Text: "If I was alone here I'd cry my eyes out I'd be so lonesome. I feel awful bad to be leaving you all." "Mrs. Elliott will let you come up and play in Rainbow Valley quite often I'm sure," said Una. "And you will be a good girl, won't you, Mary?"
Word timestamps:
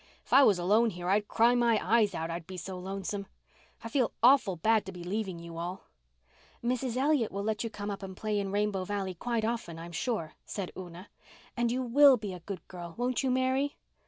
"If 0.25 0.33
I 0.33 0.41
was 0.41 0.57
alone 0.57 0.89
here 0.89 1.07
I'd 1.09 1.27
cry 1.27 1.53
my 1.53 1.79
eyes 1.79 2.15
out 2.15 2.31
I'd 2.31 2.47
be 2.47 2.57
so 2.57 2.75
lonesome. 2.79 3.27
I 3.83 3.87
feel 3.89 4.13
awful 4.23 4.55
bad 4.55 4.83
to 4.87 4.91
be 4.91 5.03
leaving 5.03 5.37
you 5.37 5.59
all." 5.59 5.83
"Mrs. 6.63 6.97
Elliott 6.97 7.31
will 7.31 7.43
let 7.43 7.63
you 7.63 7.69
come 7.69 7.91
up 7.91 8.01
and 8.01 8.17
play 8.17 8.39
in 8.39 8.51
Rainbow 8.51 8.83
Valley 8.83 9.13
quite 9.13 9.45
often 9.45 9.77
I'm 9.77 9.91
sure," 9.91 10.33
said 10.43 10.71
Una. 10.75 11.07
"And 11.55 11.71
you 11.71 11.83
will 11.83 12.17
be 12.17 12.33
a 12.33 12.39
good 12.39 12.67
girl, 12.67 12.95
won't 12.97 13.21
you, 13.21 13.29
Mary?" 13.29 13.75